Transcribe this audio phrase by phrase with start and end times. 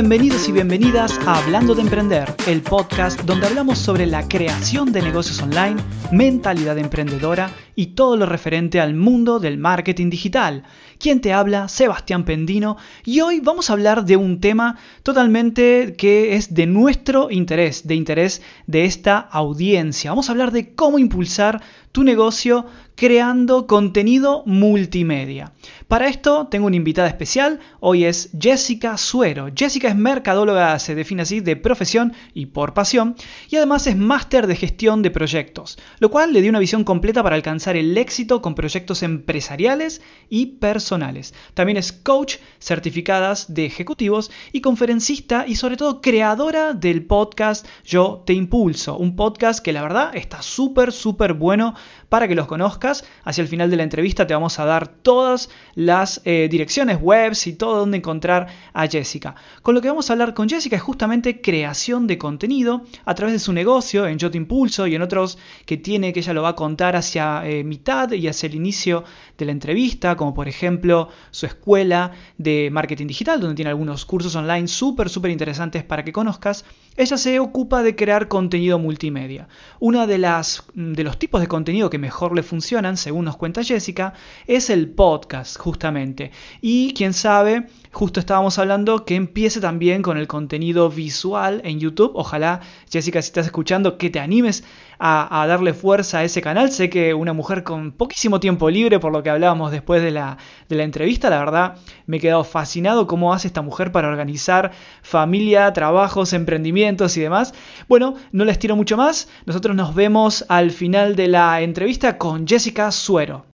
[0.00, 5.02] Bienvenidos y bienvenidas a Hablando de Emprender, el podcast donde hablamos sobre la creación de
[5.02, 5.74] negocios online,
[6.12, 10.62] mentalidad emprendedora y todo lo referente al mundo del marketing digital.
[10.98, 16.34] Quien te habla, Sebastián Pendino, y hoy vamos a hablar de un tema totalmente que
[16.34, 20.10] es de nuestro interés, de interés de esta audiencia.
[20.10, 21.62] Vamos a hablar de cómo impulsar
[21.92, 22.66] tu negocio
[22.96, 25.52] creando contenido multimedia.
[25.86, 29.50] Para esto tengo una invitada especial, hoy es Jessica Suero.
[29.54, 33.14] Jessica es mercadóloga, se define así, de profesión y por pasión,
[33.48, 37.22] y además es máster de gestión de proyectos, lo cual le dio una visión completa
[37.22, 40.87] para alcanzar el éxito con proyectos empresariales y personales.
[41.54, 48.22] También es coach certificadas de ejecutivos y conferencista y sobre todo creadora del podcast Yo
[48.26, 51.74] Te Impulso, un podcast que la verdad está súper, súper bueno
[52.08, 53.04] para que los conozcas.
[53.24, 57.46] Hacia el final de la entrevista te vamos a dar todas las eh, direcciones webs
[57.46, 59.34] y todo donde encontrar a Jessica.
[59.62, 63.34] Con lo que vamos a hablar con Jessica es justamente creación de contenido a través
[63.34, 66.42] de su negocio en Yo Te Impulso y en otros que tiene que ella lo
[66.42, 69.04] va a contar hacia eh, mitad y hacia el inicio
[69.36, 74.34] de la entrevista, como por ejemplo su escuela de marketing digital, donde tiene algunos cursos
[74.34, 76.64] online súper, súper interesantes para que conozcas.
[76.96, 79.48] Ella se ocupa de crear contenido multimedia.
[79.78, 83.62] Uno de, las, de los tipos de contenido que mejor le funcionan, según nos cuenta
[83.62, 84.14] Jessica,
[84.46, 86.30] es el podcast, justamente.
[86.60, 92.12] Y quién sabe, justo estábamos hablando que empiece también con el contenido visual en YouTube.
[92.14, 92.60] Ojalá,
[92.90, 94.64] Jessica, si estás escuchando, que te animes
[94.98, 96.70] a, darle fuerza a ese canal.
[96.70, 100.38] Sé que una mujer con poquísimo tiempo libre, por lo que hablábamos después de la,
[100.68, 101.76] de la entrevista, la verdad
[102.06, 107.54] me he quedado fascinado cómo hace esta mujer para organizar familia, trabajos, emprendimientos y demás.
[107.88, 109.28] Bueno, no les tiro mucho más.
[109.46, 111.87] Nosotros nos vemos al final de la entrevista
[112.18, 113.46] con Jessica Suero.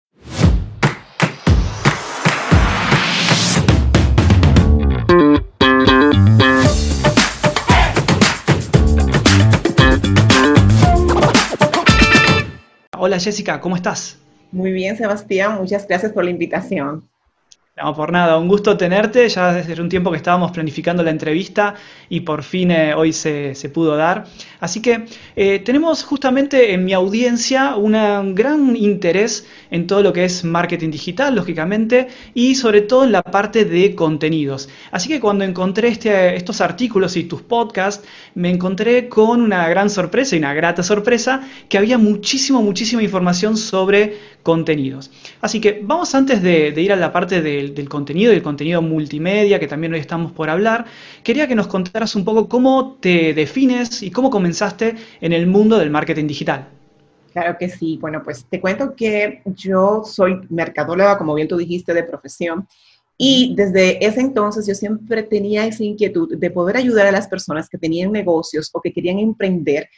[12.97, 14.17] Hola Jessica, ¿cómo estás?
[14.51, 17.07] Muy bien, Sebastián, muchas gracias por la invitación.
[17.75, 19.27] No, por nada, un gusto tenerte.
[19.29, 21.73] Ya desde un tiempo que estábamos planificando la entrevista
[22.07, 24.25] y por fin eh, hoy se, pudo dar.
[24.59, 30.23] Así que eh, tenemos justamente en mi audiencia un gran interés en todo lo que
[30.23, 34.69] es marketing digital, lógicamente, y sobre todo en la parte de contenidos.
[34.91, 39.89] Así que cuando encontré este, estos artículos y tus podcasts, me encontré con una gran
[39.89, 45.09] sorpresa y una grata sorpresa que había muchísimo, muchísima información sobre contenidos.
[45.41, 48.43] Así que vamos antes de, de ir a la parte de del, contenido y el
[48.43, 50.85] contenido multimedia, que también hoy estamos por hablar,
[51.23, 55.77] quería que nos contaras un poco cómo te defines y cómo comenzaste en el mundo
[55.77, 56.67] del marketing digital.
[57.31, 57.97] Claro que sí.
[57.99, 62.67] Bueno, pues te cuento que yo soy mercadóloga, como bien tú dijiste, de profesión.
[63.17, 67.69] Y desde ese entonces yo siempre tenía esa inquietud de poder ayudar a las personas
[67.69, 69.89] que tenían negocios o que querían emprender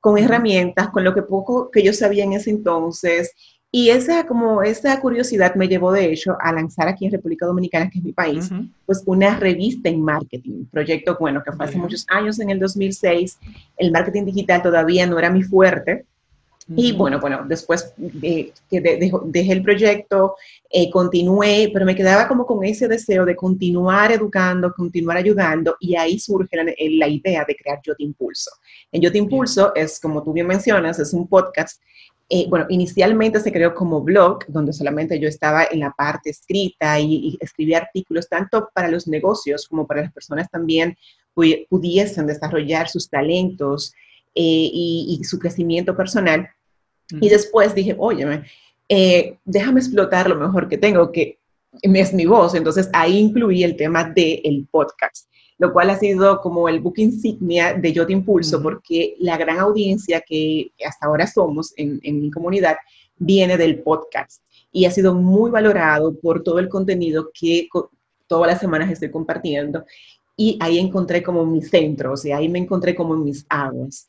[0.00, 3.32] con herramientas, con lo que poco que yo sabía en ese entonces
[3.76, 7.90] y esa, como esa curiosidad me llevó, de hecho, a lanzar aquí en República Dominicana,
[7.90, 8.48] que es mi país,
[8.86, 13.36] pues una revista en marketing, proyecto, bueno, que fue hace muchos años, en el 2006,
[13.78, 16.04] el marketing digital todavía no era mi fuerte,
[16.68, 20.36] y bueno, bueno, después de, que dejé el proyecto,
[20.70, 25.96] eh, continué, pero me quedaba como con ese deseo de continuar educando, continuar ayudando, y
[25.96, 28.52] ahí surge la, la idea de crear Yo Te Impulso.
[28.92, 31.82] En Yo Te Impulso es, como tú bien mencionas, es un podcast
[32.30, 36.98] eh, bueno, inicialmente se creó como blog, donde solamente yo estaba en la parte escrita
[36.98, 40.96] y, escribía artículos tanto para los negocios como para las personas también
[41.34, 43.92] pudiesen desarrollar sus talentos
[44.34, 46.48] eh, y, su crecimiento personal.
[47.20, 48.42] Y después dije, oye,
[48.88, 51.38] eh, déjame explotar lo mejor que tengo, que
[51.82, 52.54] es mi voz.
[52.54, 55.28] Entonces ahí incluí el tema del podcast
[55.58, 59.58] lo cual ha sido como el book insignia de Yo Te Impulso, porque la gran
[59.58, 62.76] audiencia que hasta ahora somos en, mi comunidad
[63.16, 64.42] viene del podcast
[64.72, 67.68] y ha sido muy valorado por todo el contenido que
[68.26, 69.84] todas las semanas estoy compartiendo.
[70.36, 74.08] Y ahí encontré como mi centro, o sea, ahí me encontré como en mis aguas.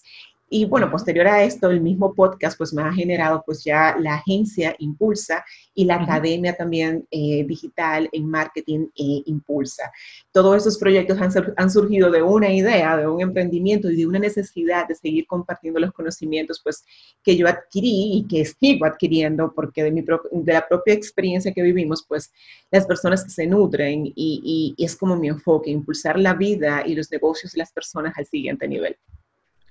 [0.57, 4.13] Y bueno, posterior a esto, el mismo podcast pues me ha generado pues ya la
[4.13, 5.43] agencia Impulsa
[5.73, 9.91] y la academia también eh, digital en marketing eh, Impulsa.
[10.31, 14.17] Todos esos proyectos han, han, surgido de una idea, de un emprendimiento y de una
[14.17, 16.85] necesidad de seguir compartiendo los conocimientos pues
[17.21, 21.63] que yo adquirí y que sigo adquiriendo porque de, mi de la propia experiencia que
[21.63, 22.31] vivimos pues
[22.71, 26.95] las personas que se nutren y, y es como mi enfoque, impulsar la vida y
[26.95, 28.95] los negocios de las personas al siguiente nivel.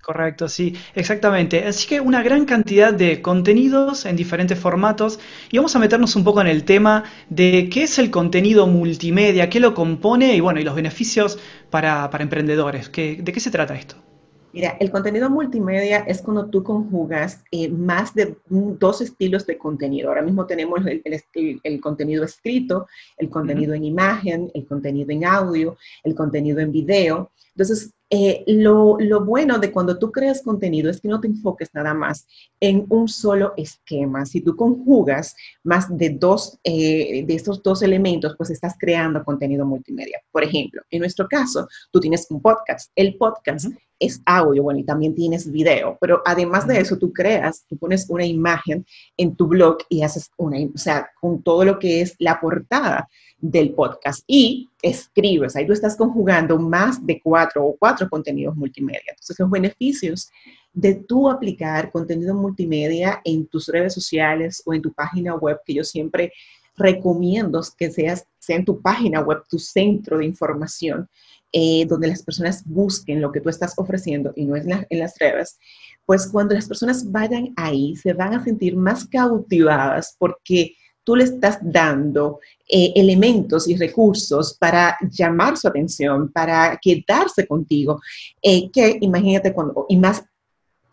[0.04, 1.66] Correcto, sí, exactamente.
[1.66, 5.18] Así que una gran cantidad de contenidos en diferentes formatos
[5.50, 9.48] y vamos a meternos un poco en el tema de qué es el contenido multimedia,
[9.48, 11.38] qué lo compone y bueno, y los beneficios
[11.70, 12.92] para, emprendedores.
[12.92, 13.96] ¿De qué se trata esto?
[14.52, 20.10] Mira, el contenido multimedia es cuando tú conjugas eh, más de dos estilos de contenido.
[20.10, 22.86] Ahora mismo tenemos el, contenido escrito,
[23.16, 27.32] el contenido en imagen, el contenido en audio, el contenido en video.
[27.54, 31.94] Entonces, eh, lo, bueno de cuando tú creas contenido es que no te enfoques nada
[31.94, 32.28] más
[32.60, 34.24] en un solo esquema.
[34.24, 35.34] Si tú conjugas
[35.64, 40.22] más de dos eh, de estos dos elementos, pues estás creando contenido multimedia.
[40.30, 42.92] Por ejemplo, en nuestro caso, tú tienes un podcast.
[42.94, 43.66] El podcast
[43.98, 48.08] es audio, bueno, y también tienes video, pero además de eso, tú creas, tú pones
[48.08, 52.14] una imagen en tu blog y haces una, o sea, con todo lo que es
[52.20, 53.08] la portada
[53.38, 59.10] del podcast y escribes, ahí tú estás conjugando más de cuatro o cuatro contenidos multimedia.
[59.10, 60.30] Entonces, los beneficios
[60.72, 65.74] de tú aplicar contenido multimedia en tus redes sociales o en tu página web, que
[65.74, 66.32] yo siempre
[66.76, 71.08] recomiendo que seas, sea en tu página web tu centro de información,
[71.52, 75.16] eh, donde las personas busquen lo que tú estás ofreciendo y no es en las
[75.18, 75.58] redes,
[76.04, 81.24] pues cuando las personas vayan ahí se van a sentir más cautivadas porque tú le
[81.24, 88.00] estás dando eh, elementos y recursos para llamar su atención, para quedarse contigo,
[88.42, 90.24] eh, que imagínate cuando, y más,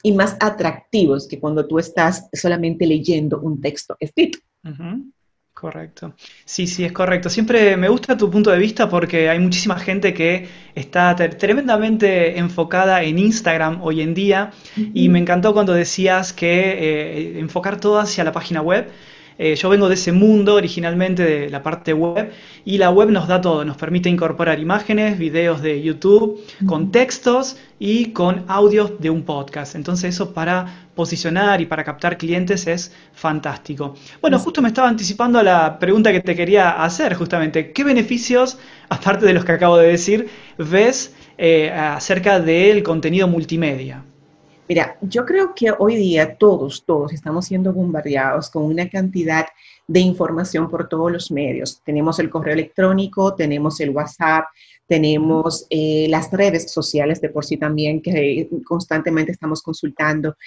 [0.04, 4.40] y más atractivos que cuando tú estás solamente leyendo un texto escrito.
[5.54, 6.16] Correcto.
[6.44, 7.30] Sí, sí, es correcto.
[7.30, 13.04] Siempre me gusta tu punto de vista porque hay muchísima gente que está tremendamente enfocada
[13.04, 18.24] en Instagram hoy en día y me encantó cuando decías que eh, enfocar todo hacia
[18.24, 18.90] la página web
[19.38, 22.31] eh, yo vengo de ese mundo originalmente de la parte web
[22.66, 27.57] y la web nos da todo, nos permite incorporar imágenes, videos de YouTube, con textos
[27.80, 29.75] y con audios de un podcast.
[29.75, 33.95] Entonces eso para posicionar y para captar clientes es fantástico.
[34.22, 37.72] Bueno, justo me estaba anticipando a la pregunta que te quería hacer justamente.
[37.72, 44.04] ¿Qué beneficios, aparte de los que acabo de decir, ves eh, acerca del contenido multimedia?
[44.71, 49.45] Mira, yo creo que hoy día todos, todos estamos siendo bombardeados con una cantidad
[49.85, 51.81] de información por todos los medios.
[51.83, 54.45] Tenemos el correo electrónico, tenemos el WhatsApp,
[54.88, 60.38] tenemos eh, las redes sociales de por sí también que constantemente estamos consultando.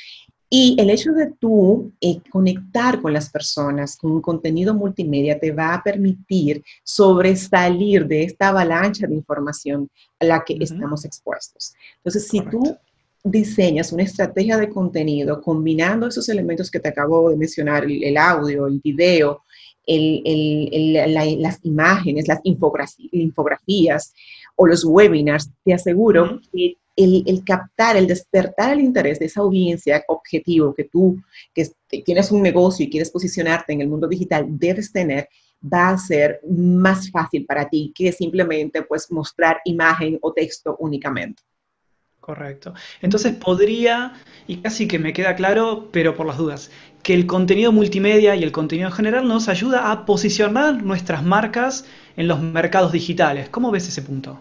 [0.48, 5.52] Y el hecho de tú eh, conectar con las personas con un contenido multimedia te
[5.52, 11.74] va a permitir sobresalir de esta avalancha de información a la que estamos expuestos.
[11.98, 12.78] Entonces, si tú
[13.24, 18.66] diseñas una estrategia de contenido combinando esos elementos que te acabo de mencionar, el, audio,
[18.66, 19.42] el video,
[19.86, 24.12] las imágenes, las infografías
[24.56, 30.04] o los webinars, te aseguro que el, captar, el despertar el interés de esa audiencia
[30.06, 31.16] objetivo que tú,
[31.54, 31.70] que
[32.04, 35.28] tienes un negocio y quieres posicionarte en el mundo digital, debes tener,
[35.60, 41.42] va a ser más fácil para ti que simplemente pues mostrar imagen o texto únicamente.
[42.24, 42.72] Correcto.
[43.02, 44.14] Entonces podría,
[44.46, 46.70] y casi que me queda claro, pero por las dudas,
[47.02, 51.84] que el contenido multimedia y el contenido en general nos ayuda a posicionar nuestras marcas
[52.16, 53.50] en los mercados digitales.
[53.50, 54.40] ¿Cómo ves ese punto?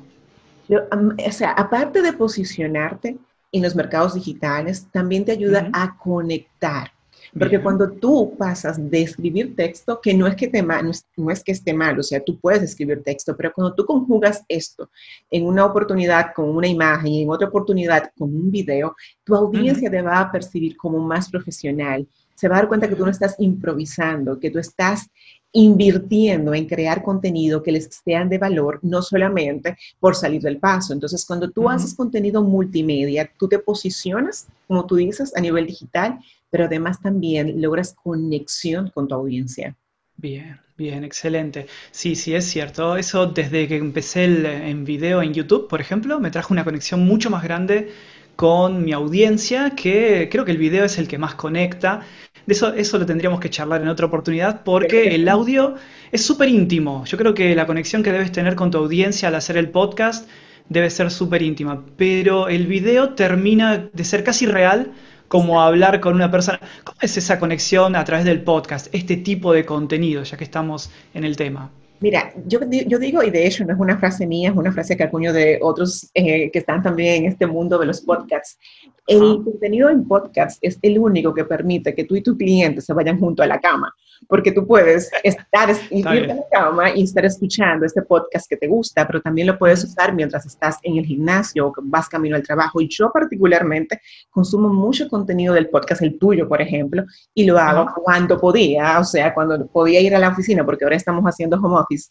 [0.70, 3.18] o sea, aparte de posicionarte
[3.52, 6.93] en los mercados digitales, también te ayuda a conectar
[7.38, 11.44] porque cuando tú pasas de escribir texto, que no es que, te no, no es
[11.44, 14.90] que esté mal, o sea, tú puedes escribir texto, pero cuando tú conjugas esto
[15.32, 19.90] en una oportunidad con una imagen y en otra oportunidad con un video, tu audiencia
[19.90, 22.08] te va a percibir como más profesional.
[22.36, 25.10] Se va a dar cuenta que tú no estás improvisando, que tú estás
[25.54, 30.94] invirtiendo en crear contenido que les sean de valor, no solamente por salir del paso.
[30.94, 36.20] Entonces, cuando tú haces contenido multimedia, tú te posicionas, como tú dices, a nivel digital,
[36.50, 39.76] pero además también logras conexión con tu audiencia.
[40.18, 41.68] Bien, bien, excelente.
[41.92, 42.98] Sí, sí, es cierto.
[42.98, 47.06] Eso desde que empecé el, en video en YouTube, por ejemplo, me trajo una conexión
[47.06, 47.92] mucho más grande
[48.36, 52.02] con mi audiencia, que creo que el video es el que más conecta.
[52.46, 55.76] De eso, eso lo tendríamos que charlar en otra oportunidad, porque el audio
[56.12, 57.06] es súper íntimo.
[57.06, 60.30] Yo creo que la conexión que debes tener con tu audiencia al hacer el podcast
[60.70, 64.92] debe ser súper íntima, pero el video termina de ser casi real
[65.28, 66.60] como hablar con una persona.
[66.84, 70.92] ¿Cómo es esa conexión a través del podcast, este tipo de contenido, ya que estamos
[71.14, 71.72] en el tema?
[72.04, 74.98] Mira, yo, yo digo, y de hecho no es una frase mía, es una frase
[74.98, 78.60] que acuño de otros eh, que están también en este mundo de los podcasts.
[79.08, 82.92] El contenido en podcast es el único que permite que tú y tu cliente se
[82.92, 83.96] vayan junto a la cama.
[84.28, 88.68] Porque tú puedes estar, irte a la cama y estar escuchando este podcast que te
[88.68, 92.44] gusta, pero también lo puedes usar mientras estás en el gimnasio o vas camino al
[92.44, 92.82] trabajo.
[92.82, 97.04] Y yo particularmente consumo mucho contenido del podcast, el tuyo, por ejemplo,
[97.34, 100.96] y lo hago cuando podía, o sea, cuando podía ir a la oficina, porque ahora
[100.96, 102.10] estamos haciendo home office.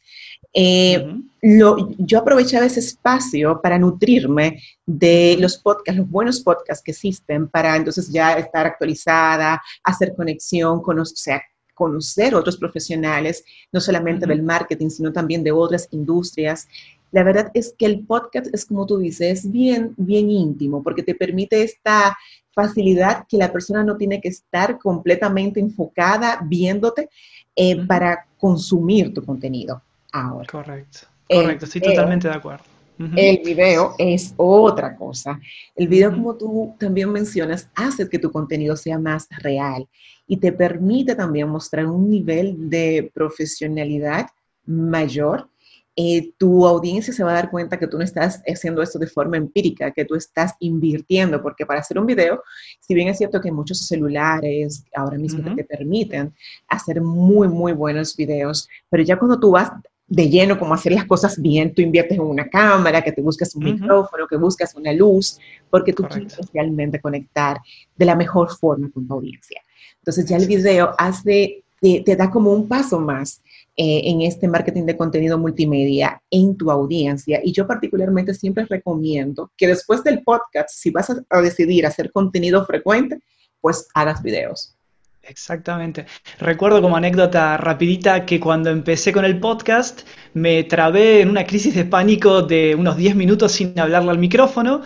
[0.55, 1.05] Eh,
[1.43, 7.77] yo aprovechaba ese espacio para nutrirme de los podcasts, los buenos podcasts que existen, para
[7.77, 11.41] entonces ya estar actualizada, hacer conexión, conocer,
[11.83, 16.69] conocer otros profesionales, no solamente del marketing, sino también de otras industrias.
[17.11, 21.03] La verdad es que el podcast es como tú dices, es bien, bien íntimo, porque
[21.03, 22.17] te permite esta
[22.53, 27.09] facilidad que la persona no tiene que estar completamente enfocada viéndote
[27.57, 30.47] eh, para consumir tu contenido ahora.
[30.49, 32.72] Correcto, correcto, estoy totalmente de acuerdo.
[32.99, 35.41] El video es otra cosa.
[35.75, 39.89] El video, como tú también mencionas, hace que tu contenido sea más real
[40.27, 44.27] y te permite también mostrar un nivel de profesionalidad
[44.67, 45.49] mayor.
[45.95, 49.07] Eh, tu audiencia se va a dar cuenta que tú no estás haciendo esto de
[49.07, 52.43] forma empírica, que tú estás invirtiendo, porque para hacer un video,
[52.81, 56.33] si bien es cierto que muchos celulares ahora mismo te permiten
[56.69, 59.71] hacer muy, muy buenos videos, pero ya cuando tú vas
[60.13, 63.55] de lleno como hacer las cosas bien, tú inviertes en una cámara, que te buscas
[63.55, 65.39] un micrófono, que buscas una luz,
[65.71, 67.59] porque tú quieres realmente conectar
[67.97, 69.63] de la mejor forma con tu audiencia.
[69.97, 73.41] Entonces ya el video hace, te, da como un paso más
[73.75, 77.41] eh, en este marketing de contenido multimedia en tu audiencia.
[77.43, 82.67] Y yo particularmente siempre recomiendo que después del podcast, si vas a decidir hacer contenido
[82.67, 83.19] frecuente,
[83.63, 84.77] pues hagas videos
[85.25, 86.07] Exactamente.
[86.41, 90.01] Recuerdo como anécdota rapidita que cuando empecé con el podcast
[90.35, 94.83] me trabé en una crisis de pánico de unos 10 minutos sin hablarle al micrófono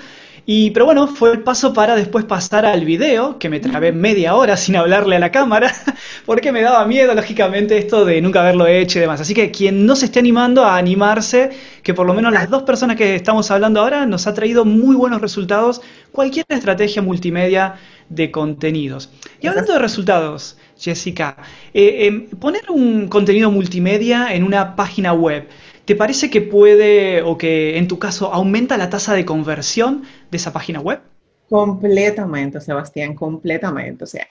[0.49, 4.37] y, pero bueno, fue el paso para después pasar al video, que me trabé media
[4.37, 5.73] hora sin hablarle a la cámara,
[6.25, 9.21] porque me daba miedo, lógicamente, esto de nunca haberlo hecho y demás.
[9.21, 11.51] Así que quien no se esté animando a animarse,
[11.83, 14.95] que por lo menos las dos personas que estamos hablando ahora nos ha traído muy
[14.95, 17.75] buenos resultados, cualquier estrategia multimedia
[18.09, 19.11] de contenidos.
[19.41, 21.37] Y hablando de resultados, Jessica,
[21.75, 25.49] eh, em, poner un contenido multimedia en una página web,
[25.87, 30.03] ¿Te parece que puede o que en tu caso aumenta la tasa de conversión
[30.33, 31.01] de esa página web?
[31.49, 34.03] Completamente, Sebastián, completamente.
[34.03, 34.27] O sea,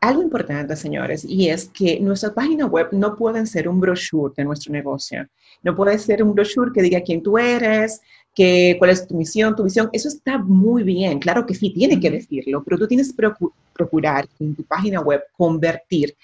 [0.00, 4.44] algo importante, señores, y es que nuestra página web no puede ser un brochure de
[4.44, 5.28] nuestro negocio.
[5.62, 8.00] No puede ser un brochure que diga quién tú eres,
[8.34, 9.90] que, cuál es tu misión, tu visión.
[9.92, 13.30] Eso está muy bien, claro que sí, tiene que decirlo, pero tú tienes que
[13.74, 16.16] procurar en tu página web convertir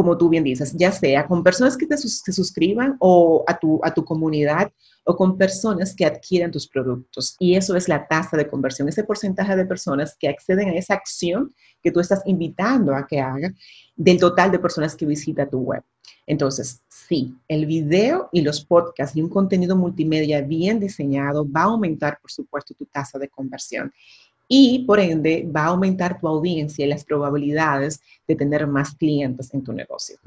[0.00, 3.92] como tú bien dices, ya sea con personas que te suscriban o a tu, a
[3.92, 4.72] tu comunidad
[5.04, 7.36] o con personas que adquieren tus productos.
[7.38, 10.94] Y eso es la tasa de conversión, ese porcentaje de personas que acceden a esa
[10.94, 13.52] acción que tú estás invitando a que haga
[13.94, 15.82] del total de personas que visita tu web.
[16.26, 21.64] Entonces, sí, el video y los podcasts y un contenido multimedia bien diseñado va a
[21.64, 23.92] aumentar, por supuesto, tu tasa de conversión
[24.52, 29.54] y por ende va a aumentar tu audiencia y las probabilidades de tener más clientes
[29.54, 30.18] en tu negocio.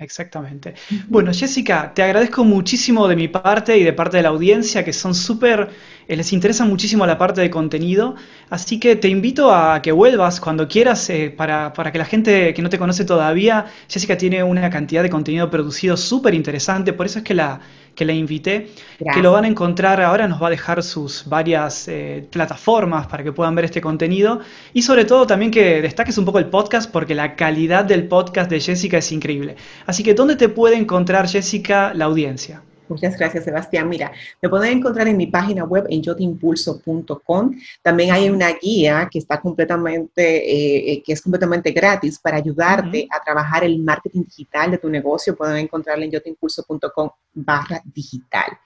[0.00, 0.74] Exactamente.
[1.08, 4.94] Bueno, Jessica, te agradezco muchísimo de mi parte y de parte de la audiencia que
[4.94, 5.68] son súper,
[6.08, 8.16] eh, les interesa muchísimo la parte de contenido,
[8.48, 12.54] así que te invito a que vuelvas cuando quieras eh, para, para, que la gente
[12.54, 17.04] que no te conoce todavía, Jessica tiene una cantidad de contenido producido súper interesante, por
[17.04, 17.60] eso es que la,
[17.94, 18.70] que la invité,
[19.12, 23.22] que lo van a encontrar ahora, nos va a dejar sus varias eh, plataformas para
[23.22, 24.40] que puedan ver este contenido
[24.72, 28.50] y sobre todo también que destaques un poco el podcast porque la calidad del podcast
[28.50, 29.56] de Jessica es increíble.
[29.86, 32.62] Así que, ¿dónde te puede encontrar Jessica la audiencia?
[32.90, 33.88] Muchas gracias, Sebastián.
[33.88, 34.10] Mira,
[34.42, 37.56] me pueden encontrar en mi página web en yotimpulso.com.
[37.82, 43.06] También hay una guía que está completamente, eh, eh, que es completamente gratis para ayudarte
[43.08, 45.36] a trabajar el marketing digital de tu negocio.
[45.36, 48.58] Pueden encontrarla en yotimpulso.com barra digital.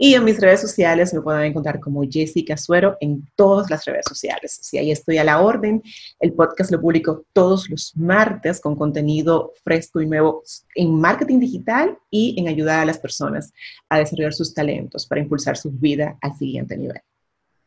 [0.00, 4.04] Y en mis redes sociales me pueden encontrar como Jessica Suero en todas las redes
[4.08, 4.56] sociales.
[4.62, 5.82] Si ahí estoy a la orden,
[6.20, 10.44] el podcast lo publico todos los martes con contenido fresco y nuevo
[10.76, 13.52] en marketing digital y en ayudar a las personas
[13.88, 17.02] a desarrollar sus talentos para impulsar su vida al siguiente nivel.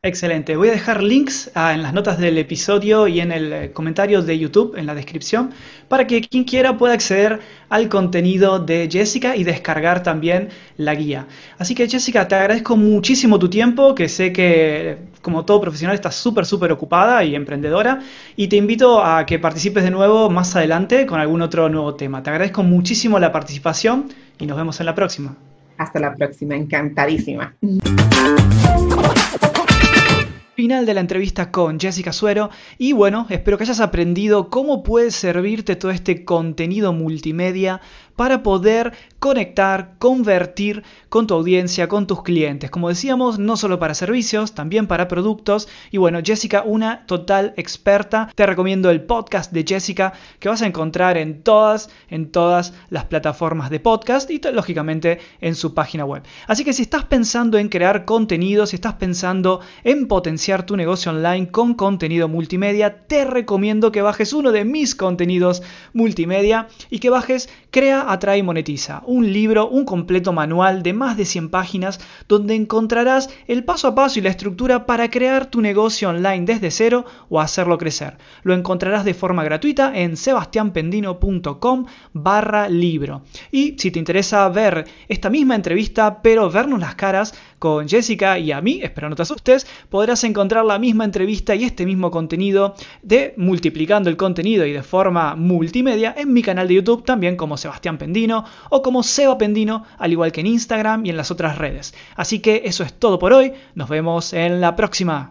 [0.04, 0.56] Excelente.
[0.56, 4.24] Voy a dejar links ah, en las notas del episodio y en el eh, comentario
[4.24, 5.52] de YouTube, en la descripción,
[5.90, 7.40] para que quien quiera pueda acceder
[7.70, 11.28] al contenido de Jessica y descargar también la guía.
[11.60, 16.16] Así que Jessica, te agradezco muchísimo tu tiempo, que sé que como todo profesional estás
[16.16, 18.00] súper, súper ocupada y emprendedora,
[18.36, 22.24] y te invito a que participes de nuevo más adelante con algún otro nuevo tema.
[22.24, 24.08] Te agradezco muchísimo la participación
[24.40, 25.36] y nos vemos en la próxima.
[25.78, 27.54] Hasta la próxima, encantadísima.
[30.62, 32.52] Final de la entrevista con Jessica Suero.
[32.78, 37.82] Y bueno, espero que hayas aprendido cómo puede servirte todo este contenido multimedia
[38.16, 42.72] para poder conectar, convertir con tu audiencia, con tus clientes.
[42.72, 45.68] Como decíamos, no solo para servicios, también para productos.
[45.92, 48.32] Y bueno, Jessica, una total experta.
[48.34, 53.06] Te recomiendo el podcast de Jessica que vas a encontrar en todas, en todas las
[53.06, 56.24] plataformas de podcast y lógicamente en su página web.
[56.48, 61.12] Así que si estás pensando en crear contenido, si estás pensando en potenciar tu negocio
[61.12, 65.62] online con contenido multimedia, te recomiendo que bajes uno de mis contenidos
[65.94, 71.18] multimedia y que bajes Crea, Atrae y Monetiza, un libro, un completo manual de más
[71.18, 75.62] de 100 páginas donde encontrarás el paso a paso y la estructura para crear tu
[75.62, 78.18] negocio online desde cero o hacerlo crecer.
[78.44, 83.22] Lo encontrarás de forma gratuita en sebastianpendino.com barra libro.
[83.52, 88.52] Y si te interesa ver esta misma entrevista, pero vernos las caras con Jessica y
[88.52, 92.74] a mí, espero no te asustes, podrás encontrar la misma entrevista y este mismo contenido
[93.04, 97.58] de multiplicando el contenido y de forma multimedia en mi canal de YouTube también como
[97.58, 101.60] Sebastián Pendino o como Seba Pendino, al igual que en Instagram y en las otras
[101.60, 101.94] redes.
[102.16, 105.30] Así que eso es todo por hoy, nos vemos en la próxima.